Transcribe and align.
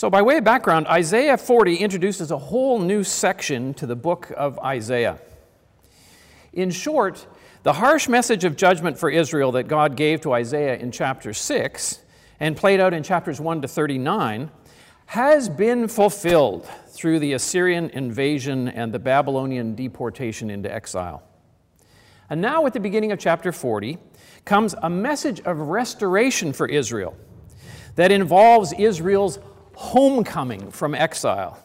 So, 0.00 0.08
by 0.08 0.22
way 0.22 0.38
of 0.38 0.44
background, 0.44 0.86
Isaiah 0.86 1.36
40 1.36 1.76
introduces 1.76 2.30
a 2.30 2.38
whole 2.38 2.78
new 2.78 3.04
section 3.04 3.74
to 3.74 3.84
the 3.84 3.94
book 3.94 4.32
of 4.34 4.58
Isaiah. 4.60 5.18
In 6.54 6.70
short, 6.70 7.26
the 7.64 7.74
harsh 7.74 8.08
message 8.08 8.44
of 8.44 8.56
judgment 8.56 8.96
for 8.96 9.10
Israel 9.10 9.52
that 9.52 9.64
God 9.64 9.96
gave 9.96 10.22
to 10.22 10.32
Isaiah 10.32 10.78
in 10.78 10.90
chapter 10.90 11.34
6 11.34 11.98
and 12.40 12.56
played 12.56 12.80
out 12.80 12.94
in 12.94 13.02
chapters 13.02 13.42
1 13.42 13.60
to 13.60 13.68
39 13.68 14.50
has 15.04 15.50
been 15.50 15.86
fulfilled 15.86 16.66
through 16.88 17.18
the 17.18 17.34
Assyrian 17.34 17.90
invasion 17.90 18.68
and 18.68 18.94
the 18.94 18.98
Babylonian 18.98 19.74
deportation 19.74 20.48
into 20.48 20.72
exile. 20.72 21.22
And 22.30 22.40
now, 22.40 22.64
at 22.64 22.72
the 22.72 22.80
beginning 22.80 23.12
of 23.12 23.18
chapter 23.18 23.52
40, 23.52 23.98
comes 24.46 24.74
a 24.82 24.88
message 24.88 25.40
of 25.40 25.58
restoration 25.58 26.54
for 26.54 26.66
Israel 26.66 27.14
that 27.96 28.10
involves 28.10 28.72
Israel's 28.72 29.38
homecoming 29.80 30.70
from 30.70 30.94
exile. 30.94 31.58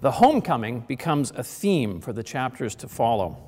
The 0.00 0.10
homecoming 0.10 0.80
becomes 0.80 1.30
a 1.30 1.44
theme 1.44 2.00
for 2.00 2.12
the 2.12 2.24
chapters 2.24 2.74
to 2.74 2.88
follow. 2.88 3.38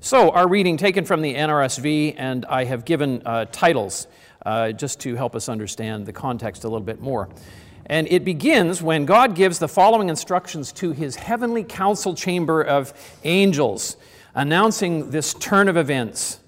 So, 0.00 0.30
our 0.30 0.48
reading 0.48 0.78
taken 0.78 1.04
from 1.04 1.20
the 1.20 1.34
NRSV, 1.34 2.14
and 2.16 2.46
I 2.46 2.64
have 2.64 2.86
given 2.86 3.20
uh, 3.26 3.44
titles 3.52 4.06
uh, 4.46 4.72
just 4.72 4.98
to 5.00 5.14
help 5.14 5.36
us 5.36 5.50
understand 5.50 6.06
the 6.06 6.12
context 6.14 6.64
a 6.64 6.68
little 6.68 6.86
bit 6.86 7.02
more. 7.02 7.28
And 7.84 8.08
it 8.08 8.24
begins 8.24 8.80
when 8.80 9.04
God 9.04 9.34
gives 9.34 9.58
the 9.58 9.68
following 9.68 10.08
instructions 10.08 10.72
to 10.72 10.92
his 10.92 11.16
heavenly 11.16 11.64
council 11.64 12.14
chamber 12.14 12.62
of 12.62 12.94
angels, 13.24 13.98
announcing 14.34 15.10
this 15.10 15.34
turn 15.34 15.68
of 15.68 15.76
events. 15.76 16.40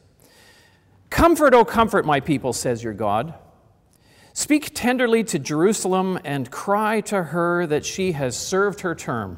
Comfort, 1.10 1.52
O 1.52 1.62
comfort, 1.62 2.06
my 2.06 2.20
people, 2.20 2.54
says 2.54 2.82
your 2.82 2.94
God. 2.94 3.34
Speak 4.38 4.70
tenderly 4.72 5.24
to 5.24 5.38
Jerusalem 5.40 6.16
and 6.22 6.48
cry 6.48 7.00
to 7.00 7.24
her 7.24 7.66
that 7.66 7.84
she 7.84 8.12
has 8.12 8.36
served 8.36 8.82
her 8.82 8.94
term, 8.94 9.36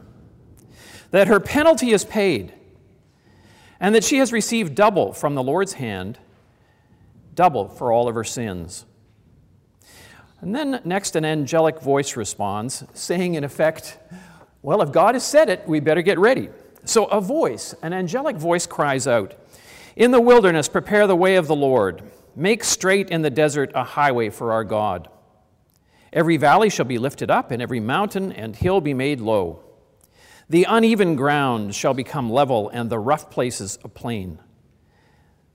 that 1.11 1.27
her 1.27 1.41
penalty 1.41 1.93
is 1.93 2.05
paid, 2.05 2.53
and 3.81 3.95
that 3.95 4.05
she 4.05 4.19
has 4.19 4.31
received 4.31 4.75
double 4.75 5.15
from 5.15 5.35
the 5.35 5.43
Lord's 5.43 5.73
hand, 5.73 6.19
double 7.35 7.67
for 7.67 7.91
all 7.91 8.09
of 8.09 8.15
her 8.15 8.25
sins. 8.25 8.85
And 10.43 10.55
then 10.55 10.83
next, 10.85 11.17
an 11.17 11.25
angelic 11.25 11.81
voice 11.81 12.15
responds, 12.15 12.85
saying, 12.93 13.37
in 13.37 13.43
effect, 13.43 13.99
Well, 14.61 14.83
if 14.83 14.93
God 14.93 15.15
has 15.15 15.25
said 15.25 15.49
it, 15.49 15.67
we 15.67 15.81
better 15.81 16.03
get 16.03 16.19
ready. 16.19 16.51
So 16.85 17.07
a 17.07 17.23
voice, 17.23 17.75
an 17.81 17.95
angelic 17.95 18.37
voice 18.37 18.67
cries 18.67 19.07
out, 19.07 19.33
In 19.97 20.11
the 20.11 20.21
wilderness, 20.21 20.69
prepare 20.69 21.07
the 21.07 21.17
way 21.17 21.37
of 21.37 21.47
the 21.47 21.57
Lord 21.57 22.03
Make 22.37 22.65
straight 22.65 23.11
in 23.11 23.23
the 23.23 23.31
desert 23.31 23.73
a 23.75 23.85
highway 23.85 24.31
for 24.31 24.53
our 24.53 24.65
God. 24.65 25.09
Every 26.13 26.37
valley 26.37 26.71
shall 26.71 26.85
be 26.85 26.99
lifted 26.99 27.31
up, 27.31 27.51
and 27.51 27.63
every 27.63 27.81
mountain 27.81 28.33
and 28.33 28.57
hill 28.57 28.81
be 28.81 28.95
made 28.95 29.21
low. 29.21 29.63
The 30.49 30.65
uneven 30.65 31.15
ground 31.15 31.75
shall 31.75 31.95
become 31.95 32.31
level, 32.31 32.69
and 32.71 32.91
the 32.91 32.99
rough 32.99 33.31
places 33.31 33.79
a 33.85 33.89
plain. 33.89 34.39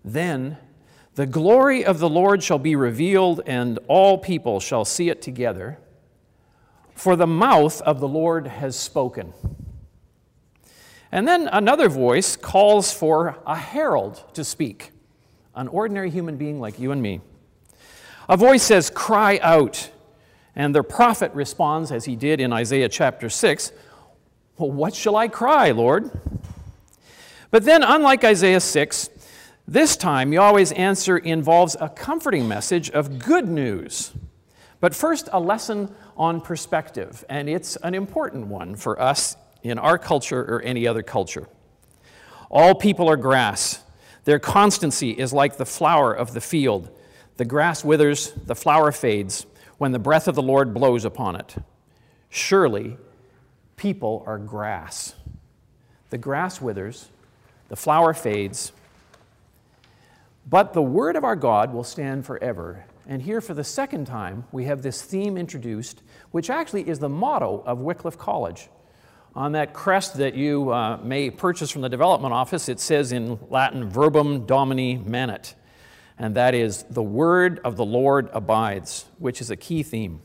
Then 0.04 0.58
the 1.16 1.26
glory 1.26 1.84
of 1.84 2.00
the 2.00 2.10
Lord 2.10 2.44
shall 2.44 2.60
be 2.60 2.76
revealed, 2.76 3.42
and 3.46 3.80
all 3.88 4.18
people 4.18 4.60
shall 4.60 4.86
see 4.86 5.10
it 5.10 5.22
together. 5.22 5.80
For 6.94 7.16
the 7.16 7.28
mouth 7.28 7.82
of 7.82 8.00
the 8.00 8.08
Lord 8.08 8.48
has 8.48 8.78
spoken. 8.78 9.34
And 11.12 11.28
then 11.28 11.50
another 11.52 11.90
voice 11.90 12.36
calls 12.36 12.94
for 12.94 13.38
a 13.46 13.56
herald 13.56 14.24
to 14.34 14.44
speak 14.44 14.92
an 15.56 15.68
ordinary 15.68 16.10
human 16.10 16.38
being 16.38 16.60
like 16.60 16.80
you 16.80 16.92
and 16.92 17.02
me. 17.02 17.22
A 18.30 18.38
voice 18.38 18.64
says, 18.64 18.90
Cry 18.90 19.40
out. 19.42 19.92
And 20.56 20.74
the 20.74 20.84
prophet 20.84 21.34
responds, 21.34 21.92
as 21.92 22.06
he 22.06 22.16
did 22.16 22.40
in 22.40 22.54
Isaiah 22.54 22.90
chapter 22.90 23.30
6, 23.30 23.72
Well, 24.58 24.72
what 24.72 24.96
shall 24.96 25.16
I 25.16 25.28
cry, 25.28 25.72
Lord? 25.72 26.12
But 27.52 27.64
then, 27.64 27.84
unlike 27.84 28.24
Isaiah 28.24 28.60
6, 28.60 29.10
this 29.68 29.98
time 29.98 30.32
Yahweh's 30.32 30.72
answer 30.74 31.18
involves 31.18 31.76
a 31.80 31.90
comforting 31.90 32.48
message 32.48 32.90
of 32.92 33.20
good 33.20 33.48
news. 33.48 34.12
But 34.80 34.94
first, 34.94 35.30
a 35.32 35.40
lesson 35.40 35.94
on 36.18 36.42
perspective, 36.42 37.26
and 37.30 37.50
it's 37.50 37.76
an 37.78 37.96
important 37.96 38.48
one 38.48 38.76
for 38.76 39.02
us 39.02 39.36
in 39.64 39.80
our 39.80 39.98
culture 39.98 40.42
or 40.42 40.62
any 40.62 40.88
other 40.88 41.02
culture. 41.02 41.48
All 42.52 42.76
people 42.76 43.10
are 43.10 43.18
grass. 43.18 43.84
Their 44.26 44.40
constancy 44.40 45.12
is 45.12 45.32
like 45.32 45.58
the 45.58 45.66
flower 45.66 46.14
of 46.14 46.34
the 46.34 46.42
field. 46.42 46.90
The 47.38 47.46
grass 47.46 47.84
withers, 47.84 48.32
the 48.32 48.56
flower 48.56 48.92
fades 48.92 49.46
when 49.78 49.92
the 49.92 50.00
breath 50.00 50.28
of 50.28 50.36
the 50.36 50.42
Lord 50.42 50.74
blows 50.74 51.06
upon 51.06 51.36
it. 51.36 51.56
Surely, 52.30 52.98
people 53.78 54.24
are 54.26 54.38
grass. 54.38 55.14
The 56.10 56.18
grass 56.18 56.60
withers, 56.62 57.10
the 57.70 57.76
flower 57.76 58.14
fades, 58.14 58.72
but 60.48 60.74
the 60.74 60.82
word 60.82 61.16
of 61.16 61.24
our 61.24 61.36
God 61.36 61.74
will 61.74 61.84
stand 61.84 62.26
forever. 62.26 62.86
And 63.08 63.22
here, 63.22 63.42
for 63.42 63.54
the 63.54 63.64
second 63.64 64.06
time, 64.06 64.46
we 64.52 64.66
have 64.66 64.82
this 64.82 65.02
theme 65.02 65.38
introduced, 65.38 66.02
which 66.32 66.50
actually 66.50 66.88
is 66.88 67.00
the 67.00 67.10
motto 67.10 67.64
of 67.66 67.80
Wycliffe 67.80 68.18
College. 68.18 68.70
On 69.36 69.52
that 69.52 69.74
crest 69.74 70.18
that 70.18 70.36
you 70.36 70.72
uh, 70.72 70.98
may 71.04 71.30
purchase 71.30 71.70
from 71.70 71.82
the 71.82 71.90
development 71.90 72.34
office, 72.34 72.70
it 72.70 72.80
says 72.80 73.12
in 73.12 73.38
Latin, 73.50 73.90
Verbum 73.90 74.46
Domini 74.46 74.98
manet, 74.98 75.56
and 76.18 76.36
that 76.36 76.56
is, 76.56 76.84
the 76.84 77.04
word 77.04 77.60
of 77.66 77.76
the 77.76 77.84
Lord 77.84 78.30
abides, 78.32 79.06
which 79.20 79.42
is 79.42 79.52
a 79.52 79.58
key 79.58 79.84
theme. 79.84 80.22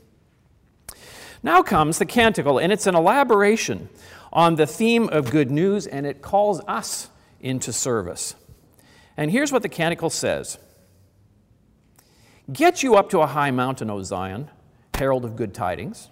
Now 1.43 1.61
comes 1.61 1.97
the 1.97 2.05
canticle, 2.05 2.57
and 2.57 2.71
it's 2.71 2.87
an 2.87 2.95
elaboration 2.95 3.89
on 4.31 4.55
the 4.55 4.65
theme 4.65 5.09
of 5.09 5.29
good 5.29 5.51
news, 5.51 5.87
and 5.87 6.05
it 6.05 6.21
calls 6.21 6.61
us 6.67 7.09
into 7.41 7.73
service. 7.73 8.35
And 9.17 9.29
here's 9.29 9.51
what 9.51 9.61
the 9.61 9.69
canticle 9.69 10.09
says 10.09 10.57
Get 12.51 12.81
you 12.81 12.95
up 12.95 13.09
to 13.09 13.19
a 13.19 13.27
high 13.27 13.51
mountain, 13.51 13.89
O 13.89 14.01
Zion, 14.03 14.49
herald 14.93 15.25
of 15.25 15.35
good 15.35 15.53
tidings. 15.53 16.07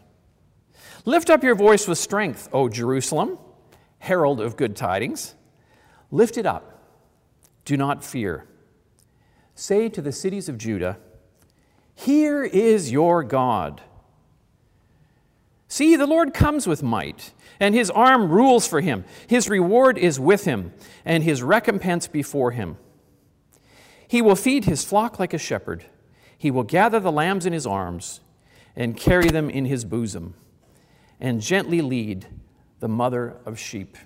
Lift 1.05 1.29
up 1.29 1.43
your 1.43 1.55
voice 1.55 1.87
with 1.87 1.97
strength, 1.97 2.49
O 2.51 2.67
Jerusalem, 2.67 3.37
herald 3.99 4.41
of 4.41 4.57
good 4.57 4.75
tidings. 4.75 5.35
Lift 6.11 6.37
it 6.37 6.45
up. 6.45 6.83
Do 7.65 7.77
not 7.77 8.03
fear. 8.03 8.45
Say 9.55 9.89
to 9.89 10.01
the 10.01 10.11
cities 10.11 10.49
of 10.49 10.57
Judah, 10.57 10.97
Here 11.95 12.43
is 12.43 12.91
your 12.91 13.23
God. 13.23 13.81
See, 15.67 15.95
the 15.95 16.07
Lord 16.07 16.33
comes 16.33 16.65
with 16.65 16.81
might, 16.81 17.31
and 17.59 17.75
his 17.75 17.91
arm 17.91 18.29
rules 18.31 18.67
for 18.67 18.81
him. 18.81 19.05
His 19.27 19.47
reward 19.47 19.97
is 19.97 20.19
with 20.19 20.45
him, 20.45 20.73
and 21.05 21.23
his 21.23 21.43
recompense 21.43 22.07
before 22.07 22.51
him. 22.51 22.77
He 24.07 24.21
will 24.21 24.35
feed 24.35 24.65
his 24.65 24.83
flock 24.83 25.19
like 25.19 25.33
a 25.33 25.37
shepherd. 25.37 25.85
He 26.35 26.49
will 26.49 26.63
gather 26.63 26.99
the 26.99 27.11
lambs 27.11 27.45
in 27.45 27.53
his 27.53 27.67
arms 27.67 28.21
and 28.75 28.97
carry 28.97 29.27
them 29.27 29.49
in 29.49 29.65
his 29.65 29.85
bosom 29.85 30.33
and 31.19 31.41
gently 31.41 31.81
lead 31.81 32.25
the 32.79 32.87
mother 32.87 33.37
of 33.45 33.59
sheep. 33.59 33.97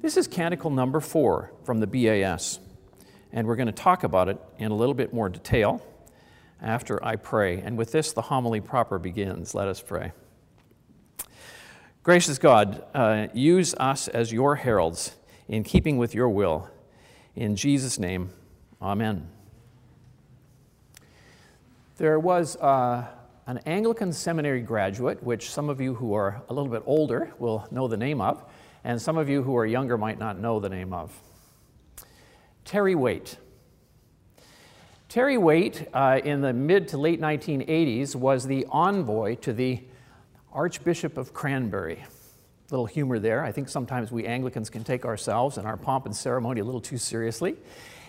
This 0.00 0.16
is 0.16 0.28
canticle 0.28 0.70
number 0.70 1.00
four 1.00 1.52
from 1.64 1.80
the 1.80 1.86
BAS, 1.86 2.60
and 3.32 3.46
we're 3.46 3.56
going 3.56 3.66
to 3.66 3.72
talk 3.72 4.04
about 4.04 4.28
it 4.28 4.38
in 4.58 4.70
a 4.70 4.74
little 4.74 4.94
bit 4.94 5.12
more 5.12 5.28
detail 5.28 5.84
after 6.60 7.04
I 7.04 7.16
pray. 7.16 7.60
And 7.60 7.76
with 7.76 7.90
this, 7.90 8.12
the 8.12 8.22
homily 8.22 8.60
proper 8.60 8.98
begins. 8.98 9.54
Let 9.54 9.66
us 9.66 9.80
pray. 9.80 10.12
Gracious 12.02 12.38
God, 12.38 12.84
uh, 12.94 13.28
use 13.32 13.74
us 13.80 14.08
as 14.08 14.30
your 14.30 14.56
heralds 14.56 15.16
in 15.48 15.64
keeping 15.64 15.96
with 15.96 16.14
your 16.14 16.28
will. 16.28 16.68
In 17.34 17.56
Jesus' 17.56 17.98
name, 17.98 18.30
amen. 18.80 19.28
There 21.96 22.20
was. 22.20 22.56
Uh, 22.56 23.06
an 23.46 23.58
Anglican 23.66 24.12
seminary 24.12 24.62
graduate, 24.62 25.22
which 25.22 25.50
some 25.50 25.68
of 25.68 25.80
you 25.80 25.94
who 25.94 26.14
are 26.14 26.42
a 26.48 26.54
little 26.54 26.70
bit 26.70 26.82
older 26.86 27.32
will 27.38 27.66
know 27.70 27.88
the 27.88 27.96
name 27.96 28.20
of, 28.20 28.42
and 28.84 29.00
some 29.00 29.18
of 29.18 29.28
you 29.28 29.42
who 29.42 29.56
are 29.56 29.66
younger 29.66 29.98
might 29.98 30.18
not 30.18 30.38
know 30.38 30.60
the 30.60 30.68
name 30.68 30.92
of. 30.92 31.12
Terry 32.64 32.94
Waite. 32.94 33.36
Terry 35.10 35.36
Waite, 35.36 35.88
uh, 35.92 36.20
in 36.24 36.40
the 36.40 36.52
mid 36.52 36.88
to 36.88 36.98
late 36.98 37.20
1980s, 37.20 38.16
was 38.16 38.46
the 38.46 38.66
envoy 38.70 39.36
to 39.36 39.52
the 39.52 39.82
Archbishop 40.52 41.18
of 41.18 41.34
Cranbury. 41.34 42.02
Little 42.70 42.86
humor 42.86 43.18
there. 43.18 43.44
I 43.44 43.52
think 43.52 43.68
sometimes 43.68 44.10
we 44.10 44.26
Anglicans 44.26 44.70
can 44.70 44.84
take 44.84 45.04
ourselves 45.04 45.58
and 45.58 45.66
our 45.66 45.76
pomp 45.76 46.06
and 46.06 46.16
ceremony 46.16 46.62
a 46.62 46.64
little 46.64 46.80
too 46.80 46.96
seriously. 46.96 47.56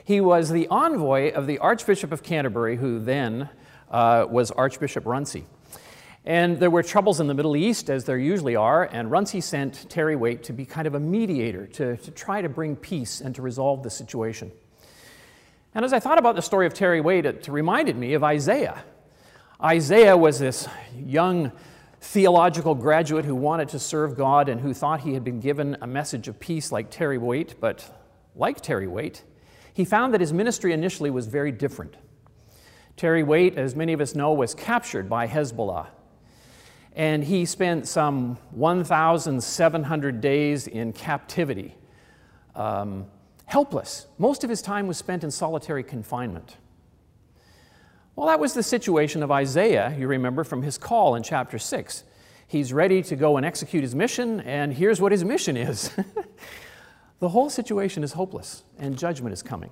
He 0.05 0.21
was 0.21 0.49
the 0.49 0.67
envoy 0.69 1.33
of 1.33 1.45
the 1.45 1.57
Archbishop 1.57 2.11
of 2.11 2.23
Canterbury, 2.23 2.77
who 2.77 2.99
then 2.99 3.49
uh, 3.91 4.25
was 4.29 4.51
Archbishop 4.51 5.05
Runcie. 5.05 5.45
And 6.25 6.59
there 6.59 6.71
were 6.71 6.81
troubles 6.81 7.19
in 7.19 7.27
the 7.27 7.35
Middle 7.35 7.55
East, 7.55 7.89
as 7.89 8.05
there 8.05 8.17
usually 8.17 8.55
are, 8.55 8.83
and 8.83 9.11
Runcie 9.11 9.41
sent 9.41 9.87
Terry 9.89 10.15
Waite 10.15 10.43
to 10.45 10.53
be 10.53 10.65
kind 10.65 10.87
of 10.87 10.95
a 10.95 10.99
mediator, 10.99 11.67
to, 11.67 11.97
to 11.97 12.11
try 12.11 12.41
to 12.41 12.49
bring 12.49 12.75
peace 12.75 13.21
and 13.21 13.35
to 13.35 13.43
resolve 13.43 13.83
the 13.83 13.91
situation. 13.91 14.51
And 15.75 15.85
as 15.85 15.93
I 15.93 15.99
thought 15.99 16.17
about 16.17 16.35
the 16.35 16.41
story 16.41 16.65
of 16.65 16.73
Terry 16.73 16.99
Waite, 16.99 17.27
it 17.27 17.47
reminded 17.47 17.95
me 17.95 18.13
of 18.13 18.23
Isaiah. 18.23 18.83
Isaiah 19.63 20.17
was 20.17 20.39
this 20.39 20.67
young 20.97 21.51
theological 22.01 22.75
graduate 22.75 23.25
who 23.25 23.35
wanted 23.35 23.69
to 23.69 23.79
serve 23.79 24.17
God 24.17 24.49
and 24.49 24.61
who 24.61 24.73
thought 24.73 25.01
he 25.01 25.13
had 25.13 25.23
been 25.23 25.39
given 25.39 25.77
a 25.81 25.87
message 25.87 26.27
of 26.27 26.39
peace 26.39 26.71
like 26.71 26.89
Terry 26.89 27.17
Waite, 27.17 27.59
but 27.59 27.87
like 28.35 28.61
Terry 28.61 28.87
Waite, 28.87 29.23
he 29.73 29.85
found 29.85 30.13
that 30.13 30.21
his 30.21 30.33
ministry 30.33 30.71
initially 30.73 31.11
was 31.11 31.27
very 31.27 31.51
different. 31.51 31.95
Terry 32.97 33.23
Waite, 33.23 33.57
as 33.57 33.75
many 33.75 33.91
of 33.93 33.99
us 33.99 34.15
know, 34.15 34.31
was 34.31 34.53
captured 34.53 35.09
by 35.09 35.27
Hezbollah. 35.27 35.87
And 36.95 37.23
he 37.23 37.45
spent 37.45 37.87
some 37.87 38.37
1,700 38.51 40.21
days 40.21 40.67
in 40.67 40.93
captivity, 40.93 41.75
um, 42.55 43.05
helpless. 43.45 44.07
Most 44.17 44.45
of 44.45 44.49
his 44.49 44.61
time 44.61 44.87
was 44.87 44.97
spent 44.97 45.25
in 45.25 45.31
solitary 45.31 45.83
confinement. 45.83 46.55
Well, 48.15 48.27
that 48.27 48.39
was 48.39 48.53
the 48.53 48.63
situation 48.63 49.23
of 49.23 49.31
Isaiah, 49.31 49.93
you 49.99 50.07
remember 50.07 50.45
from 50.45 50.61
his 50.61 50.77
call 50.77 51.15
in 51.15 51.23
chapter 51.23 51.59
6. 51.59 52.05
He's 52.47 52.71
ready 52.71 53.03
to 53.03 53.15
go 53.17 53.35
and 53.35 53.45
execute 53.45 53.83
his 53.83 53.93
mission, 53.93 54.39
and 54.41 54.73
here's 54.73 55.01
what 55.01 55.11
his 55.11 55.25
mission 55.25 55.57
is 55.57 55.91
the 57.19 57.27
whole 57.27 57.49
situation 57.49 58.05
is 58.05 58.13
hopeless, 58.13 58.63
and 58.77 58.97
judgment 58.97 59.33
is 59.33 59.43
coming. 59.43 59.71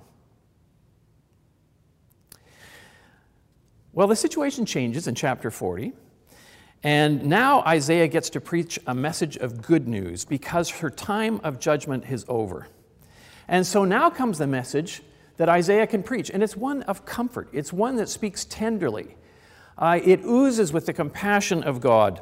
Well, 3.94 4.08
the 4.08 4.16
situation 4.16 4.66
changes 4.66 5.06
in 5.06 5.14
chapter 5.14 5.52
40. 5.52 5.92
And 6.82 7.26
now 7.26 7.62
Isaiah 7.62 8.08
gets 8.08 8.28
to 8.30 8.40
preach 8.40 8.76
a 8.88 8.94
message 8.94 9.36
of 9.36 9.62
good 9.62 9.86
news 9.86 10.24
because 10.24 10.68
her 10.68 10.90
time 10.90 11.40
of 11.44 11.60
judgment 11.60 12.04
is 12.10 12.24
over. 12.28 12.66
And 13.46 13.64
so 13.64 13.84
now 13.84 14.10
comes 14.10 14.38
the 14.38 14.48
message 14.48 15.02
that 15.36 15.48
Isaiah 15.48 15.86
can 15.86 16.02
preach, 16.02 16.28
and 16.28 16.42
it's 16.42 16.56
one 16.56 16.82
of 16.82 17.04
comfort. 17.04 17.48
It's 17.52 17.72
one 17.72 17.96
that 17.96 18.08
speaks 18.08 18.44
tenderly. 18.44 19.16
Uh, 19.78 20.00
it 20.04 20.24
oozes 20.24 20.72
with 20.72 20.86
the 20.86 20.92
compassion 20.92 21.62
of 21.62 21.80
God. 21.80 22.20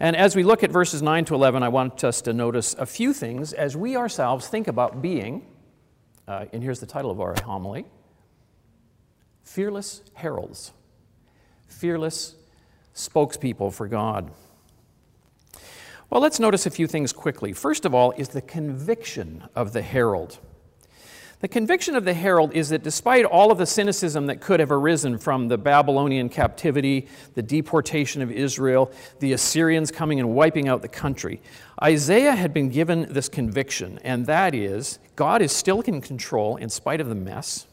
And 0.00 0.16
as 0.16 0.34
we 0.34 0.42
look 0.42 0.64
at 0.64 0.72
verses 0.72 1.02
9 1.02 1.24
to 1.26 1.34
11, 1.36 1.62
I 1.62 1.68
want 1.68 2.02
us 2.02 2.20
to 2.22 2.32
notice 2.32 2.74
a 2.74 2.86
few 2.86 3.12
things 3.12 3.52
as 3.52 3.76
we 3.76 3.96
ourselves 3.96 4.48
think 4.48 4.66
about 4.66 5.00
being, 5.00 5.46
uh, 6.26 6.46
and 6.52 6.62
here's 6.64 6.80
the 6.80 6.86
title 6.86 7.12
of 7.12 7.20
our 7.20 7.34
homily 7.44 7.86
Fearless 9.44 10.02
Heralds 10.14 10.72
fearless 11.72 12.34
spokespeople 12.94 13.72
for 13.72 13.88
God. 13.88 14.30
Well, 16.10 16.20
let's 16.20 16.38
notice 16.38 16.66
a 16.66 16.70
few 16.70 16.86
things 16.86 17.12
quickly. 17.12 17.54
First 17.54 17.86
of 17.86 17.94
all, 17.94 18.12
is 18.12 18.28
the 18.28 18.42
conviction 18.42 19.44
of 19.54 19.72
the 19.72 19.80
herald. 19.80 20.38
The 21.40 21.48
conviction 21.48 21.96
of 21.96 22.04
the 22.04 22.14
herald 22.14 22.54
is 22.54 22.68
that 22.68 22.84
despite 22.84 23.24
all 23.24 23.50
of 23.50 23.58
the 23.58 23.66
cynicism 23.66 24.26
that 24.26 24.40
could 24.40 24.60
have 24.60 24.70
arisen 24.70 25.18
from 25.18 25.48
the 25.48 25.58
Babylonian 25.58 26.28
captivity, 26.28 27.08
the 27.34 27.42
deportation 27.42 28.22
of 28.22 28.30
Israel, 28.30 28.92
the 29.18 29.32
Assyrians 29.32 29.90
coming 29.90 30.20
and 30.20 30.36
wiping 30.36 30.68
out 30.68 30.82
the 30.82 30.88
country, 30.88 31.40
Isaiah 31.82 32.36
had 32.36 32.54
been 32.54 32.68
given 32.68 33.12
this 33.12 33.28
conviction, 33.28 33.98
and 34.04 34.26
that 34.26 34.54
is 34.54 35.00
God 35.16 35.42
is 35.42 35.50
still 35.50 35.80
in 35.80 36.00
control 36.00 36.56
in 36.56 36.68
spite 36.68 37.00
of 37.00 37.08
the 37.08 37.16
mess, 37.16 37.66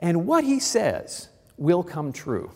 and 0.00 0.26
what 0.26 0.42
he 0.42 0.58
says 0.58 1.28
will 1.56 1.84
come 1.84 2.12
true. 2.12 2.50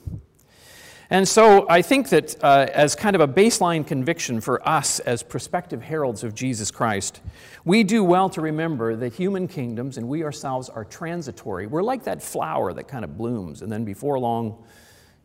And 1.12 1.26
so 1.26 1.68
I 1.68 1.82
think 1.82 2.10
that 2.10 2.42
uh, 2.42 2.68
as 2.72 2.94
kind 2.94 3.16
of 3.16 3.20
a 3.20 3.26
baseline 3.26 3.84
conviction 3.84 4.40
for 4.40 4.66
us 4.66 5.00
as 5.00 5.24
prospective 5.24 5.82
heralds 5.82 6.22
of 6.22 6.36
Jesus 6.36 6.70
Christ, 6.70 7.20
we 7.64 7.82
do 7.82 8.04
well 8.04 8.30
to 8.30 8.40
remember 8.40 8.94
that 8.94 9.14
human 9.14 9.48
kingdoms 9.48 9.96
and 9.96 10.08
we 10.08 10.22
ourselves 10.22 10.68
are 10.68 10.84
transitory. 10.84 11.66
We're 11.66 11.82
like 11.82 12.04
that 12.04 12.22
flower 12.22 12.72
that 12.74 12.86
kind 12.86 13.04
of 13.04 13.18
blooms 13.18 13.62
and 13.62 13.72
then 13.72 13.84
before 13.84 14.20
long 14.20 14.64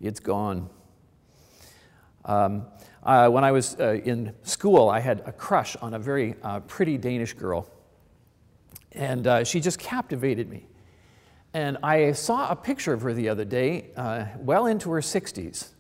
it's 0.01 0.19
gone. 0.19 0.71
Um, 2.25 2.65
uh, 3.03 3.29
when 3.29 3.43
I 3.43 3.51
was 3.51 3.79
uh, 3.79 4.01
in 4.03 4.33
school, 4.41 4.89
I 4.89 4.99
had 4.99 5.21
a 5.27 5.31
crush 5.31 5.75
on 5.75 5.93
a 5.93 5.99
very 5.99 6.33
uh, 6.41 6.61
pretty 6.61 6.97
Danish 6.97 7.33
girl, 7.33 7.69
and 8.93 9.27
uh, 9.27 9.43
she 9.43 9.59
just 9.59 9.77
captivated 9.77 10.49
me. 10.49 10.65
And 11.53 11.77
I 11.83 12.13
saw 12.13 12.49
a 12.49 12.55
picture 12.55 12.93
of 12.93 13.03
her 13.03 13.13
the 13.13 13.29
other 13.29 13.45
day, 13.45 13.91
uh, 13.95 14.25
well 14.39 14.65
into 14.65 14.89
her 14.89 15.01
60s. 15.01 15.74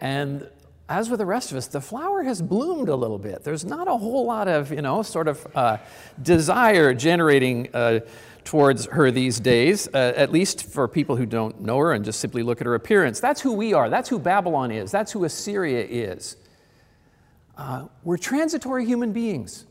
And 0.00 0.48
as 0.88 1.08
with 1.08 1.20
the 1.20 1.26
rest 1.26 1.52
of 1.52 1.56
us, 1.56 1.68
the 1.68 1.80
flower 1.80 2.22
has 2.24 2.42
bloomed 2.42 2.88
a 2.88 2.96
little 2.96 3.18
bit. 3.18 3.44
There's 3.44 3.64
not 3.64 3.86
a 3.86 3.96
whole 3.96 4.26
lot 4.26 4.48
of, 4.48 4.72
you 4.72 4.82
know, 4.82 5.02
sort 5.02 5.28
of 5.28 5.46
uh, 5.54 5.76
desire 6.20 6.92
generating 6.94 7.68
uh, 7.72 8.00
towards 8.42 8.86
her 8.86 9.12
these 9.12 9.38
days, 9.38 9.86
uh, 9.94 10.12
at 10.16 10.32
least 10.32 10.64
for 10.64 10.88
people 10.88 11.14
who 11.14 11.26
don't 11.26 11.60
know 11.60 11.78
her 11.78 11.92
and 11.92 12.04
just 12.04 12.18
simply 12.18 12.42
look 12.42 12.60
at 12.60 12.66
her 12.66 12.74
appearance. 12.74 13.20
That's 13.20 13.40
who 13.40 13.52
we 13.52 13.72
are. 13.72 13.88
That's 13.88 14.08
who 14.08 14.18
Babylon 14.18 14.72
is. 14.72 14.90
That's 14.90 15.12
who 15.12 15.24
Assyria 15.24 15.86
is. 15.88 16.36
Uh, 17.56 17.86
we're 18.02 18.16
transitory 18.16 18.84
human 18.84 19.12
beings. 19.12 19.66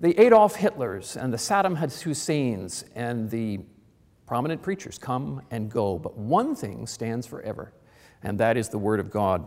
The 0.00 0.20
Adolf 0.20 0.56
Hitlers 0.56 1.16
and 1.16 1.32
the 1.32 1.38
Saddam 1.38 1.76
Husseins 1.76 2.84
and 2.94 3.30
the 3.30 3.60
prominent 4.26 4.60
preachers 4.60 4.98
come 4.98 5.40
and 5.50 5.70
go, 5.70 5.98
but 5.98 6.18
one 6.18 6.54
thing 6.54 6.86
stands 6.86 7.26
forever 7.26 7.72
and 8.24 8.38
that 8.40 8.56
is 8.56 8.70
the 8.70 8.78
Word 8.78 9.00
of 9.00 9.10
God. 9.10 9.46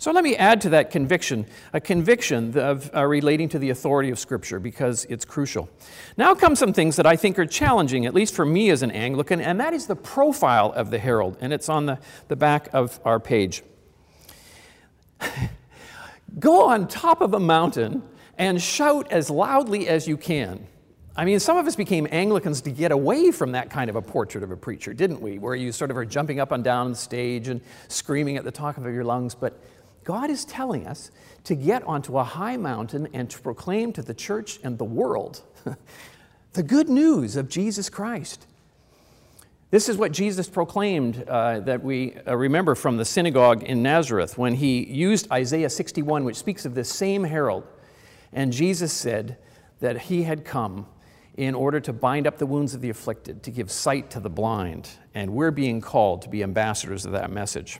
So 0.00 0.12
let 0.12 0.22
me 0.22 0.36
add 0.36 0.60
to 0.60 0.70
that 0.70 0.92
conviction 0.92 1.44
a 1.72 1.80
conviction 1.80 2.56
of 2.56 2.88
uh, 2.94 3.04
relating 3.04 3.48
to 3.48 3.58
the 3.58 3.70
authority 3.70 4.10
of 4.10 4.18
Scripture 4.18 4.60
because 4.60 5.04
it's 5.06 5.24
crucial. 5.24 5.68
Now 6.16 6.36
come 6.36 6.54
some 6.54 6.72
things 6.72 6.94
that 6.96 7.06
I 7.06 7.16
think 7.16 7.36
are 7.36 7.46
challenging, 7.46 8.06
at 8.06 8.14
least 8.14 8.32
for 8.32 8.44
me 8.44 8.70
as 8.70 8.82
an 8.82 8.92
Anglican, 8.92 9.40
and 9.40 9.58
that 9.58 9.74
is 9.74 9.86
the 9.86 9.96
profile 9.96 10.72
of 10.72 10.90
the 10.90 10.98
herald, 11.00 11.36
and 11.40 11.52
it's 11.52 11.68
on 11.68 11.86
the, 11.86 11.98
the 12.28 12.36
back 12.36 12.68
of 12.72 13.00
our 13.04 13.18
page. 13.18 13.64
Go 16.38 16.66
on 16.66 16.86
top 16.86 17.20
of 17.20 17.34
a 17.34 17.40
mountain 17.40 18.04
and 18.36 18.62
shout 18.62 19.10
as 19.10 19.30
loudly 19.30 19.88
as 19.88 20.06
you 20.06 20.16
can. 20.16 20.68
I 21.18 21.24
mean, 21.24 21.40
some 21.40 21.56
of 21.56 21.66
us 21.66 21.74
became 21.74 22.06
Anglicans 22.12 22.60
to 22.60 22.70
get 22.70 22.92
away 22.92 23.32
from 23.32 23.50
that 23.50 23.70
kind 23.70 23.90
of 23.90 23.96
a 23.96 24.02
portrait 24.02 24.44
of 24.44 24.52
a 24.52 24.56
preacher, 24.56 24.94
didn't 24.94 25.20
we? 25.20 25.40
Where 25.40 25.56
you 25.56 25.72
sort 25.72 25.90
of 25.90 25.96
are 25.96 26.04
jumping 26.04 26.38
up 26.38 26.52
and 26.52 26.62
down 26.62 26.86
on 26.86 26.92
the 26.92 26.96
stage 26.96 27.48
and 27.48 27.60
screaming 27.88 28.36
at 28.36 28.44
the 28.44 28.52
top 28.52 28.78
of 28.78 28.84
your 28.84 29.02
lungs. 29.02 29.34
But 29.34 29.60
God 30.04 30.30
is 30.30 30.44
telling 30.44 30.86
us 30.86 31.10
to 31.42 31.56
get 31.56 31.82
onto 31.82 32.18
a 32.18 32.22
high 32.22 32.56
mountain 32.56 33.08
and 33.12 33.28
to 33.30 33.40
proclaim 33.40 33.92
to 33.94 34.02
the 34.02 34.14
church 34.14 34.60
and 34.62 34.78
the 34.78 34.84
world 34.84 35.42
the 36.52 36.62
good 36.62 36.88
news 36.88 37.34
of 37.34 37.48
Jesus 37.48 37.90
Christ. 37.90 38.46
This 39.72 39.88
is 39.88 39.96
what 39.96 40.12
Jesus 40.12 40.48
proclaimed 40.48 41.24
uh, 41.26 41.58
that 41.60 41.82
we 41.82 42.14
uh, 42.28 42.36
remember 42.36 42.76
from 42.76 42.96
the 42.96 43.04
synagogue 43.04 43.64
in 43.64 43.82
Nazareth 43.82 44.38
when 44.38 44.54
he 44.54 44.84
used 44.84 45.28
Isaiah 45.32 45.68
61, 45.68 46.22
which 46.22 46.36
speaks 46.36 46.64
of 46.64 46.76
this 46.76 46.88
same 46.88 47.24
herald. 47.24 47.64
And 48.32 48.52
Jesus 48.52 48.92
said 48.92 49.36
that 49.80 50.02
he 50.02 50.22
had 50.22 50.44
come 50.44 50.86
in 51.38 51.54
order 51.54 51.78
to 51.78 51.92
bind 51.92 52.26
up 52.26 52.36
the 52.36 52.46
wounds 52.46 52.74
of 52.74 52.80
the 52.80 52.90
afflicted, 52.90 53.44
to 53.44 53.52
give 53.52 53.70
sight 53.70 54.10
to 54.10 54.18
the 54.18 54.28
blind. 54.28 54.88
And 55.14 55.30
we're 55.30 55.52
being 55.52 55.80
called 55.80 56.22
to 56.22 56.28
be 56.28 56.42
ambassadors 56.42 57.06
of 57.06 57.12
that 57.12 57.30
message. 57.30 57.78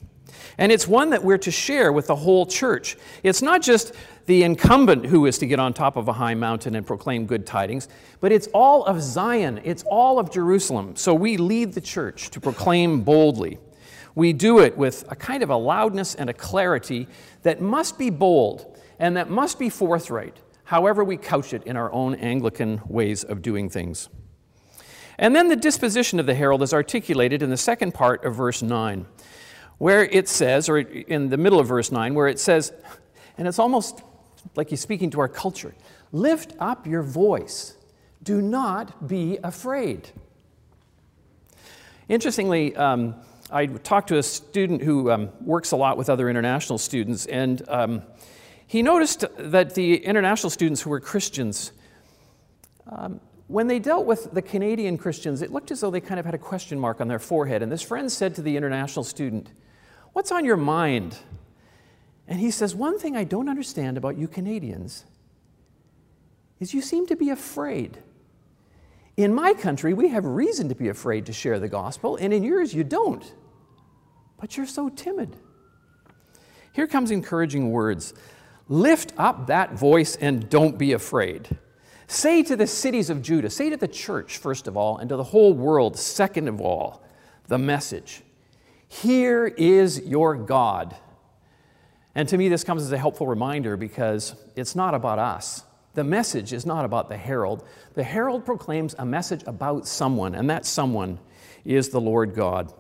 And 0.59 0.71
it's 0.71 0.87
one 0.87 1.11
that 1.11 1.25
we're 1.25 1.39
to 1.39 1.51
share 1.51 1.93
with 1.93 2.07
the 2.07 2.15
whole 2.15 2.47
church. 2.47 2.97
It's 3.25 3.43
not 3.43 3.61
just 3.61 3.95
the 4.27 4.45
incumbent 4.45 5.07
who 5.07 5.27
is 5.27 5.39
to 5.39 5.47
get 5.47 5.59
on 5.59 5.75
top 5.75 5.97
of 5.97 6.07
a 6.07 6.13
high 6.13 6.35
mountain 6.35 6.77
and 6.77 6.87
proclaim 6.87 7.27
good 7.27 7.47
tidings, 7.47 7.89
but 8.21 8.31
it's 8.31 8.47
all 8.55 8.85
of 8.85 9.03
Zion, 9.03 9.61
it's 9.65 9.83
all 9.91 10.21
of 10.21 10.31
Jerusalem. 10.31 10.95
So 10.95 11.13
we 11.13 11.37
lead 11.37 11.73
the 11.73 11.81
church 11.81 12.31
to 12.31 12.41
proclaim 12.41 13.01
boldly. 13.01 13.59
We 14.15 14.33
do 14.33 14.61
it 14.61 14.77
with 14.77 15.05
a 15.11 15.17
kind 15.17 15.43
of 15.43 15.51
a 15.51 15.57
loudness 15.57 16.15
and 16.15 16.31
a 16.31 16.35
clarity 16.35 17.09
that 17.43 17.61
must 17.61 17.99
be 17.99 18.11
bold 18.11 18.79
and 19.01 19.17
that 19.17 19.29
must 19.29 19.59
be 19.59 19.69
forthright 19.69 20.37
however 20.69 21.03
we 21.03 21.17
couch 21.17 21.55
it 21.55 21.63
in 21.65 21.79
our 21.79 21.91
own 21.93 22.15
Anglican 22.17 22.79
ways 22.87 23.25
of 23.25 23.41
doing 23.41 23.71
things. 23.71 24.11
And 25.19 25.35
then 25.35 25.49
the 25.49 25.57
disposition 25.57 26.21
of 26.21 26.27
the 26.27 26.35
herald 26.35 26.63
is 26.63 26.75
articulated 26.75 27.43
in 27.43 27.49
the 27.49 27.57
second 27.57 27.95
part 27.95 28.23
of 28.27 28.35
verse 28.35 28.61
9, 28.61 29.07
where 29.79 30.05
it 30.05 30.29
says, 30.29 30.69
or 30.69 30.77
in 30.77 31.31
the 31.31 31.39
middle 31.39 31.59
of 31.59 31.67
verse 31.67 31.91
9, 31.91 32.13
where 32.13 32.29
it 32.29 32.39
says, 32.39 32.71
and 33.39 33.49
it's 33.49 33.59
almost 33.59 34.03
like 34.57 34.69
he's 34.69 34.83
speaking 34.83 35.09
to 35.11 35.21
our 35.21 35.29
culture 35.29 35.75
lift 36.13 36.53
up 36.59 36.87
your 36.87 37.03
voice, 37.03 37.75
do 38.23 38.43
not 38.43 39.09
be 39.09 39.39
afraid. 39.43 40.11
Interestingly, 42.11 42.77
um, 42.77 43.15
I 43.51 43.67
talked 43.67 44.09
to 44.09 44.19
a 44.19 44.23
student 44.23 44.83
who 44.83 45.11
um, 45.11 45.31
works 45.41 45.73
a 45.73 45.77
lot 45.77 45.97
with 45.97 46.11
other 46.11 46.29
international 46.29 46.79
students, 46.79 47.25
and 47.25 47.67
um, 47.69 48.03
he 48.69 48.83
noticed 48.83 49.25
that 49.39 49.75
the 49.75 49.97
international 49.97 50.51
students 50.51 50.83
who 50.83 50.91
were 50.91 51.01
Christians, 51.01 51.73
um, 52.87 53.19
when 53.47 53.67
they 53.67 53.79
dealt 53.79 54.05
with 54.05 54.31
the 54.33 54.43
Canadian 54.43 54.99
Christians, 54.99 55.41
it 55.41 55.51
looked 55.51 55.71
as 55.71 55.81
though 55.81 55.91
they 55.91 56.03
kind 56.03 56.21
of 56.21 56.27
had 56.27 56.35
a 56.35 56.39
question 56.39 56.79
mark 56.79 57.01
on 57.01 57.09
their 57.09 57.19
forehead. 57.19 57.63
And 57.63 57.73
this 57.73 57.81
friend 57.81 58.13
said 58.13 58.35
to 58.35 58.43
the 58.43 58.59
international 58.59 59.05
student, 59.05 59.49
What's 60.13 60.31
on 60.31 60.45
your 60.45 60.59
mind? 60.59 61.17
And 62.27 62.39
he 62.39 62.51
says, 62.51 62.75
One 62.75 62.99
thing 62.99 63.17
I 63.17 63.25
don't 63.25 63.49
understand 63.49 63.97
about 63.97 64.19
you 64.19 64.29
Canadians 64.29 65.07
is 66.61 66.75
you 66.75 66.83
seem 66.83 67.07
to 67.07 67.17
be 67.17 67.31
afraid. 67.31 67.97
In 69.17 69.33
my 69.35 69.55
country, 69.55 69.95
we 69.95 70.09
have 70.09 70.27
reason 70.27 70.69
to 70.69 70.75
be 70.75 70.89
afraid 70.89 71.25
to 71.27 71.33
share 71.33 71.59
the 71.59 71.69
gospel, 71.69 72.17
and 72.17 72.35
in 72.35 72.43
yours, 72.45 72.75
you 72.75 72.85
don't. 72.85 73.25
but 74.39 74.57
you're 74.57 74.67
so 74.67 74.89
timid. 74.89 75.37
Here 76.73 76.87
comes 76.87 77.11
encouraging 77.11 77.71
words 77.71 78.15
Lift 78.69 79.13
up 79.17 79.47
that 79.47 79.73
voice 79.73 80.17
and 80.17 80.49
don't 80.51 80.77
be 80.77 80.93
afraid. 80.93 81.49
Say 82.07 82.43
to 82.45 82.57
the 82.57 82.67
cities 82.67 83.11
of 83.11 83.23
Judah, 83.23 83.51
say 83.51 83.71
to 83.71 83.77
the 83.77 83.89
church, 83.89 84.39
first 84.39 84.67
of 84.67 84.77
all, 84.77 84.99
and 84.99 85.09
to 85.09 85.17
the 85.17 85.25
whole 85.25 85.53
world, 85.53 85.99
second 85.99 86.49
of 86.49 86.61
all, 86.61 87.03
the 87.47 87.59
message 87.59 88.23
Here 88.89 89.47
is 89.47 90.01
your 90.01 90.35
God. 90.35 90.97
And 92.15 92.29
to 92.31 92.39
me, 92.39 92.49
this 92.49 92.65
comes 92.65 92.83
as 92.83 92.93
a 92.93 92.99
helpful 92.99 93.27
reminder 93.27 93.77
because 93.77 94.35
it's 94.57 94.75
not 94.75 94.95
about 94.95 95.19
us. 95.19 95.63
The 95.95 96.05
message 96.05 96.53
is 96.53 96.67
not 96.67 96.85
about 96.85 97.09
the 97.09 97.17
herald. 97.17 97.65
The 97.95 98.03
herald 98.03 98.45
proclaims 98.45 98.95
a 98.99 99.07
message 99.07 99.43
about 99.47 99.87
someone, 99.87 100.35
and 100.35 100.49
that 100.51 100.67
someone 100.67 101.19
is 101.65 101.91
the 101.91 102.01
Lord 102.01 102.35
God. 102.35 102.73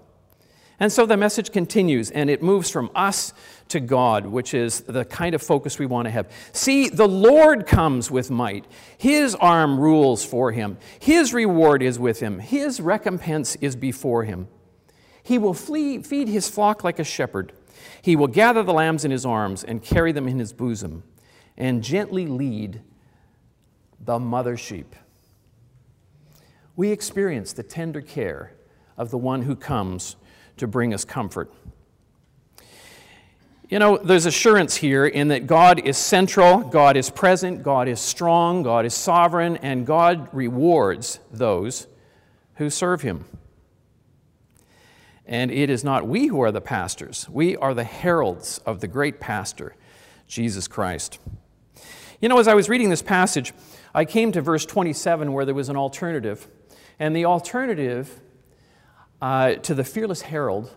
And 0.80 0.92
so 0.92 1.06
the 1.06 1.16
message 1.16 1.50
continues, 1.50 2.10
and 2.10 2.30
it 2.30 2.40
moves 2.40 2.70
from 2.70 2.90
us 2.94 3.32
to 3.68 3.80
God, 3.80 4.26
which 4.26 4.54
is 4.54 4.80
the 4.82 5.04
kind 5.04 5.34
of 5.34 5.42
focus 5.42 5.78
we 5.78 5.86
want 5.86 6.06
to 6.06 6.10
have. 6.10 6.30
See, 6.52 6.88
the 6.88 7.08
Lord 7.08 7.66
comes 7.66 8.10
with 8.10 8.30
might. 8.30 8.64
His 8.96 9.34
arm 9.34 9.80
rules 9.80 10.24
for 10.24 10.52
him. 10.52 10.78
His 11.00 11.34
reward 11.34 11.82
is 11.82 11.98
with 11.98 12.20
him. 12.20 12.38
His 12.38 12.80
recompense 12.80 13.56
is 13.56 13.74
before 13.74 14.22
him. 14.22 14.46
He 15.22 15.36
will 15.36 15.52
flee, 15.52 16.02
feed 16.02 16.28
his 16.28 16.48
flock 16.48 16.84
like 16.84 17.00
a 17.00 17.04
shepherd. 17.04 17.52
He 18.00 18.14
will 18.14 18.28
gather 18.28 18.62
the 18.62 18.72
lambs 18.72 19.04
in 19.04 19.10
his 19.10 19.26
arms 19.26 19.64
and 19.64 19.82
carry 19.82 20.12
them 20.12 20.28
in 20.28 20.38
his 20.38 20.52
bosom, 20.52 21.02
and 21.56 21.82
gently 21.82 22.26
lead 22.26 22.82
the 24.00 24.20
mother 24.20 24.56
sheep. 24.56 24.94
We 26.76 26.92
experience 26.92 27.52
the 27.52 27.64
tender 27.64 28.00
care 28.00 28.52
of 28.96 29.10
the 29.10 29.18
one 29.18 29.42
who 29.42 29.56
comes 29.56 30.14
to 30.58 30.66
bring 30.66 30.94
us 30.94 31.04
comfort. 31.04 31.50
You 33.68 33.78
know, 33.78 33.98
there's 33.98 34.24
assurance 34.24 34.76
here 34.76 35.06
in 35.06 35.28
that 35.28 35.46
God 35.46 35.80
is 35.80 35.98
central, 35.98 36.60
God 36.60 36.96
is 36.96 37.10
present, 37.10 37.62
God 37.62 37.86
is 37.86 38.00
strong, 38.00 38.62
God 38.62 38.86
is 38.86 38.94
sovereign, 38.94 39.58
and 39.58 39.86
God 39.86 40.28
rewards 40.32 41.20
those 41.30 41.86
who 42.54 42.70
serve 42.70 43.02
Him. 43.02 43.26
And 45.26 45.50
it 45.50 45.68
is 45.68 45.84
not 45.84 46.08
we 46.08 46.28
who 46.28 46.40
are 46.40 46.50
the 46.50 46.62
pastors, 46.62 47.28
we 47.28 47.56
are 47.56 47.74
the 47.74 47.84
heralds 47.84 48.58
of 48.64 48.80
the 48.80 48.88
great 48.88 49.20
pastor, 49.20 49.76
Jesus 50.26 50.66
Christ. 50.66 51.18
You 52.22 52.30
know, 52.30 52.38
as 52.38 52.48
I 52.48 52.54
was 52.54 52.70
reading 52.70 52.88
this 52.88 53.02
passage, 53.02 53.52
I 53.94 54.06
came 54.06 54.32
to 54.32 54.40
verse 54.40 54.64
27 54.64 55.32
where 55.32 55.44
there 55.44 55.54
was 55.54 55.68
an 55.68 55.76
alternative. 55.76 56.48
And 56.98 57.14
the 57.14 57.26
alternative 57.26 58.20
uh, 59.20 59.54
to 59.54 59.74
the 59.74 59.84
fearless 59.84 60.22
herald 60.22 60.70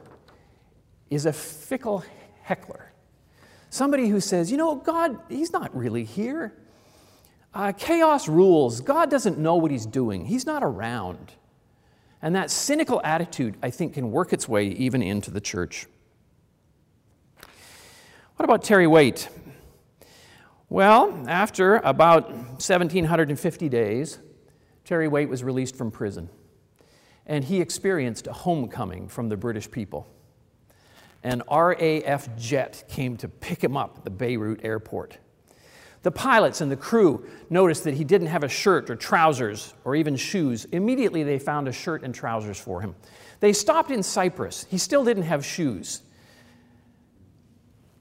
is 1.09 1.25
a 1.25 1.33
fickle 1.33 2.03
heckler. 2.43 2.91
Somebody 3.69 4.07
who 4.07 4.19
says, 4.19 4.51
you 4.51 4.57
know, 4.57 4.75
God, 4.75 5.19
He's 5.29 5.53
not 5.53 5.75
really 5.75 6.03
here. 6.03 6.53
Uh, 7.53 7.73
chaos 7.73 8.27
rules. 8.27 8.81
God 8.81 9.09
doesn't 9.09 9.37
know 9.37 9.55
what 9.55 9.71
He's 9.71 9.85
doing, 9.85 10.25
He's 10.25 10.45
not 10.45 10.63
around. 10.63 11.33
And 12.23 12.35
that 12.35 12.51
cynical 12.51 13.01
attitude, 13.03 13.57
I 13.63 13.71
think, 13.71 13.95
can 13.95 14.11
work 14.11 14.31
its 14.31 14.47
way 14.47 14.67
even 14.67 15.01
into 15.01 15.31
the 15.31 15.41
church. 15.41 15.87
What 18.35 18.45
about 18.45 18.63
Terry 18.63 18.85
Waite? 18.85 19.27
Well, 20.69 21.25
after 21.27 21.77
about 21.77 22.29
1,750 22.31 23.69
days, 23.69 24.19
Terry 24.85 25.07
Waite 25.07 25.29
was 25.29 25.43
released 25.43 25.75
from 25.75 25.91
prison 25.91 26.29
and 27.25 27.43
he 27.43 27.61
experienced 27.61 28.27
a 28.27 28.33
homecoming 28.33 29.07
from 29.07 29.29
the 29.29 29.37
British 29.37 29.69
people. 29.69 30.07
An 31.23 31.43
RAF 31.49 32.35
jet 32.37 32.83
came 32.87 33.15
to 33.17 33.27
pick 33.27 33.63
him 33.63 33.77
up 33.77 33.97
at 33.99 34.03
the 34.03 34.09
Beirut 34.09 34.61
airport. 34.63 35.17
The 36.03 36.11
pilots 36.11 36.61
and 36.61 36.71
the 36.71 36.77
crew 36.77 37.27
noticed 37.49 37.83
that 37.83 37.93
he 37.93 38.03
didn't 38.03 38.27
have 38.27 38.43
a 38.43 38.49
shirt 38.49 38.89
or 38.89 38.95
trousers 38.95 39.75
or 39.83 39.95
even 39.95 40.15
shoes. 40.15 40.65
Immediately, 40.65 41.21
they 41.21 41.37
found 41.37 41.67
a 41.67 41.71
shirt 41.71 42.01
and 42.03 42.13
trousers 42.13 42.59
for 42.59 42.81
him. 42.81 42.95
They 43.39 43.53
stopped 43.53 43.91
in 43.91 44.01
Cyprus. 44.01 44.65
He 44.69 44.79
still 44.79 45.03
didn't 45.03 45.23
have 45.23 45.45
shoes. 45.45 46.01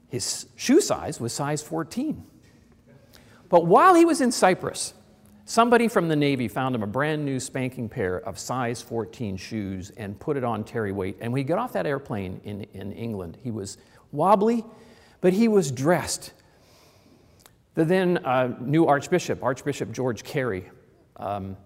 His 0.07 0.47
shoe 0.55 0.81
size 0.81 1.19
was 1.19 1.31
size 1.31 1.61
14. 1.61 2.25
But 3.49 3.65
while 3.67 3.93
he 3.93 4.03
was 4.03 4.19
in 4.19 4.31
Cyprus, 4.31 4.93
Somebody 5.51 5.89
from 5.89 6.07
the 6.07 6.15
Navy 6.15 6.47
found 6.47 6.75
him 6.75 6.81
a 6.81 6.87
brand 6.87 7.25
new 7.25 7.37
spanking 7.37 7.89
pair 7.89 8.21
of 8.21 8.39
size 8.39 8.81
14 8.81 9.35
shoes 9.35 9.89
and 9.97 10.17
put 10.17 10.37
it 10.37 10.45
on 10.45 10.63
Terry 10.63 10.93
Waite. 10.93 11.17
And 11.19 11.33
when 11.33 11.39
he 11.39 11.43
got 11.43 11.59
off 11.59 11.73
that 11.73 11.85
airplane 11.85 12.39
in, 12.45 12.61
in 12.73 12.93
England, 12.93 13.37
he 13.43 13.51
was 13.51 13.77
wobbly, 14.13 14.63
but 15.19 15.33
he 15.33 15.49
was 15.49 15.69
dressed. 15.69 16.31
The 17.73 17.83
then 17.83 18.19
uh, 18.19 18.55
new 18.61 18.85
Archbishop, 18.85 19.43
Archbishop 19.43 19.91
George 19.91 20.23
Carey, 20.23 20.71
um, 21.17 21.57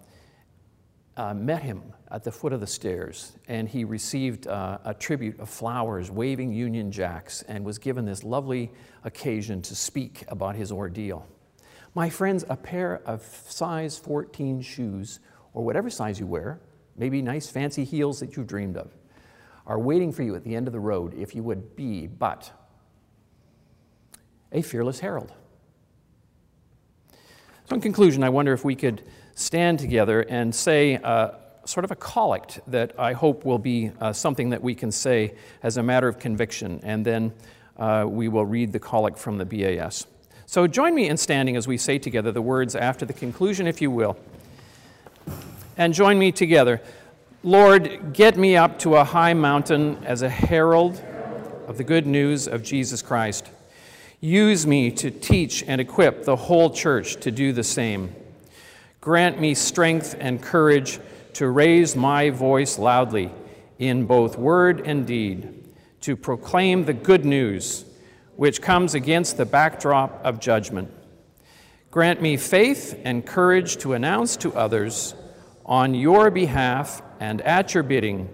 uh, 1.16 1.36
met 1.36 1.62
him 1.62 1.84
at 2.10 2.24
the 2.24 2.32
foot 2.32 2.54
of 2.54 2.62
the 2.62 2.68
stairs, 2.68 3.34
and 3.48 3.70
he 3.70 3.84
received 3.84 4.48
uh, 4.48 4.80
a 4.84 4.96
tribute 4.96 5.40
of 5.40 5.48
flowers, 5.48 6.10
waving 6.10 6.52
Union 6.52 6.92
Jacks, 6.92 7.44
and 7.44 7.64
was 7.64 7.78
given 7.78 8.04
this 8.04 8.24
lovely 8.24 8.72
occasion 9.04 9.62
to 9.62 9.76
speak 9.76 10.24
about 10.28 10.56
his 10.56 10.72
ordeal. 10.72 11.28
My 11.96 12.10
friends, 12.10 12.44
a 12.50 12.58
pair 12.58 13.02
of 13.06 13.24
size 13.48 13.98
14 13.98 14.62
shoes, 14.62 15.22
or 15.54 15.64
whatever 15.64 15.90
size 15.90 16.20
you 16.20 16.28
wear, 16.28 16.60
maybe 16.98 17.22
nice 17.22 17.48
fancy 17.48 17.86
heels 17.86 18.20
that 18.20 18.36
you've 18.36 18.48
dreamed 18.48 18.76
of, 18.76 18.92
are 19.66 19.80
waiting 19.80 20.12
for 20.12 20.22
you 20.22 20.36
at 20.36 20.44
the 20.44 20.58
end 20.58 20.68
of 20.68 20.74
the 20.74 20.80
road 20.80 21.14
if 21.14 21.34
you 21.34 21.42
would 21.42 21.78
be 21.78 22.06
but 22.06 22.52
a 24.52 24.62
fearless 24.62 25.00
herald. 25.00 25.32
So, 27.70 27.76
in 27.76 27.82
conclusion, 27.82 28.24
I 28.24 28.30
wonder 28.30 28.52
if 28.52 28.66
we 28.66 28.76
could 28.76 29.02
stand 29.34 29.80
together 29.80 30.22
and 30.22 30.54
say 30.54 30.98
uh, 30.98 31.32
sort 31.64 31.86
of 31.86 31.92
a 31.92 31.96
collect 31.96 32.60
that 32.68 33.00
I 33.00 33.14
hope 33.14 33.46
will 33.46 33.58
be 33.58 33.92
uh, 34.02 34.12
something 34.12 34.50
that 34.50 34.62
we 34.62 34.76
can 34.76 34.92
say 34.92 35.36
as 35.64 35.78
a 35.78 35.84
matter 35.84 36.10
of 36.10 36.20
conviction, 36.20 36.82
and 36.84 37.06
then 37.06 37.34
uh, 37.78 38.06
we 38.06 38.28
will 38.28 38.46
read 38.46 38.74
the 38.74 38.80
collect 38.80 39.18
from 39.18 39.38
the 39.38 39.46
BAS. 39.46 40.06
So 40.56 40.68
join 40.68 40.96
me 40.96 41.10
in 41.10 41.18
standing 41.18 41.58
as 41.58 41.68
we 41.68 41.78
say 41.78 42.00
together 42.00 42.32
the 42.32 42.42
words 42.42 42.78
after 42.78 43.06
the 43.06 43.12
conclusion, 43.12 43.68
if 43.68 43.82
you 43.82 43.92
will. 43.92 44.16
And 45.76 45.94
join 45.94 46.18
me 46.18 46.32
together. 46.32 46.82
Lord, 47.44 48.14
get 48.14 48.38
me 48.38 48.56
up 48.56 48.80
to 48.80 48.96
a 48.96 49.04
high 49.04 49.34
mountain 49.34 50.02
as 50.06 50.22
a 50.22 50.30
herald 50.30 51.04
of 51.68 51.78
the 51.78 51.84
good 51.84 52.08
news 52.08 52.48
of 52.48 52.64
Jesus 52.64 53.02
Christ. 53.02 53.50
Use 54.22 54.66
me 54.66 54.92
to 54.92 55.12
teach 55.12 55.62
and 55.68 55.82
equip 55.82 56.24
the 56.24 56.38
whole 56.38 56.70
church 56.70 57.18
to 57.18 57.32
do 57.32 57.52
the 57.52 57.62
same. 57.62 58.16
Grant 59.02 59.42
me 59.42 59.56
strength 59.56 60.16
and 60.22 60.42
courage 60.42 61.02
to 61.34 61.50
raise 61.50 61.98
my 61.98 62.30
voice 62.30 62.80
loudly 62.80 63.30
in 63.78 64.06
both 64.06 64.38
word 64.38 64.84
and 64.86 65.06
deed, 65.06 65.66
to 66.00 66.16
proclaim 66.16 66.86
the 66.86 66.94
good 66.94 67.26
news 67.26 67.85
which 68.36 68.62
comes 68.62 68.94
against 68.94 69.38
the 69.38 69.46
backdrop 69.46 70.24
of 70.24 70.40
judgment. 70.40 70.92
Grant 71.92 72.22
me 72.22 72.36
faith 72.36 73.00
and 73.04 73.26
courage 73.26 73.78
to 73.78 73.94
announce 73.94 74.36
to 74.38 74.54
others 74.54 75.16
on 75.66 75.96
your 75.96 76.30
behalf 76.30 77.02
and 77.20 77.42
at 77.42 77.74
your 77.74 77.84
bidding 77.84 78.30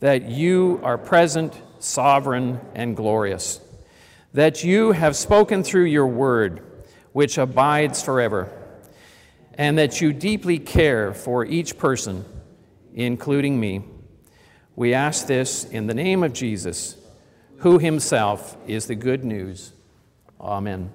that 0.00 0.28
you 0.28 0.80
are 0.82 0.98
present, 0.98 1.60
sovereign, 1.78 2.60
and 2.74 2.96
glorious, 2.96 3.60
that 4.32 4.62
you 4.62 4.92
have 4.92 5.16
spoken 5.16 5.64
through 5.64 5.84
your 5.84 6.06
word, 6.06 6.62
which 7.12 7.38
abides 7.38 8.02
forever, 8.02 8.52
and 9.54 9.78
that 9.78 10.00
you 10.00 10.12
deeply 10.12 10.58
care 10.58 11.14
for 11.14 11.44
each 11.44 11.78
person, 11.78 12.24
including 12.94 13.58
me. 13.58 13.82
We 14.76 14.94
ask 14.94 15.26
this 15.26 15.64
in 15.64 15.86
the 15.86 15.94
name 15.94 16.22
of 16.22 16.32
Jesus 16.32 16.96
who 17.64 17.78
himself 17.78 18.58
is 18.66 18.88
the 18.88 18.94
good 18.94 19.24
news. 19.24 19.72
Amen. 20.38 20.92